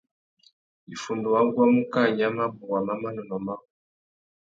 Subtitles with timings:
[0.93, 3.65] Iffundu wa guamú kā nya mabôwa má manônôh mabú.